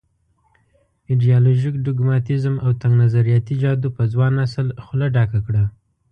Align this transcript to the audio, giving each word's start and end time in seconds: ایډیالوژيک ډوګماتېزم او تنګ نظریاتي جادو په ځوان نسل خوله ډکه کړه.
ایډیالوژيک 1.09 1.75
ډوګماتېزم 1.83 2.55
او 2.65 2.71
تنګ 2.81 2.93
نظریاتي 3.03 3.55
جادو 3.61 3.89
په 3.97 4.03
ځوان 4.11 4.31
نسل 4.41 4.67
خوله 4.83 5.07
ډکه 5.15 5.39
کړه. 5.45 5.63